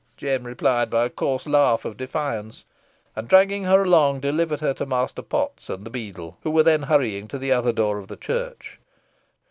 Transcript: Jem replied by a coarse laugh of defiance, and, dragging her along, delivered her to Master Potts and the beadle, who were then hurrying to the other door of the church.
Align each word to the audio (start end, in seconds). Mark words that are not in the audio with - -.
Jem 0.17 0.45
replied 0.45 0.89
by 0.89 1.05
a 1.05 1.11
coarse 1.11 1.45
laugh 1.45 1.85
of 1.85 1.95
defiance, 1.95 2.65
and, 3.15 3.27
dragging 3.27 3.65
her 3.65 3.83
along, 3.83 4.19
delivered 4.19 4.59
her 4.59 4.73
to 4.73 4.85
Master 4.87 5.21
Potts 5.21 5.69
and 5.69 5.85
the 5.85 5.91
beadle, 5.91 6.39
who 6.41 6.49
were 6.49 6.63
then 6.63 6.81
hurrying 6.81 7.27
to 7.27 7.37
the 7.37 7.51
other 7.51 7.71
door 7.71 7.99
of 7.99 8.07
the 8.07 8.17
church. 8.17 8.79